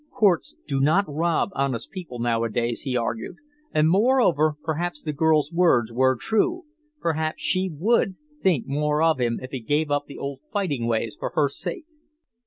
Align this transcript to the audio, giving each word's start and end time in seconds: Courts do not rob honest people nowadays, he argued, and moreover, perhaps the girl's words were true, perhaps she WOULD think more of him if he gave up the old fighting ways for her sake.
Courts 0.09 0.55
do 0.65 0.79
not 0.79 1.05
rob 1.07 1.49
honest 1.53 1.91
people 1.91 2.17
nowadays, 2.17 2.81
he 2.81 2.97
argued, 2.97 3.35
and 3.71 3.87
moreover, 3.87 4.55
perhaps 4.63 5.03
the 5.03 5.13
girl's 5.13 5.51
words 5.53 5.93
were 5.93 6.15
true, 6.15 6.65
perhaps 6.99 7.43
she 7.43 7.69
WOULD 7.71 8.15
think 8.41 8.65
more 8.65 9.03
of 9.03 9.19
him 9.19 9.37
if 9.43 9.51
he 9.51 9.59
gave 9.59 9.91
up 9.91 10.07
the 10.07 10.17
old 10.17 10.39
fighting 10.51 10.87
ways 10.87 11.15
for 11.19 11.33
her 11.35 11.47
sake. 11.47 11.85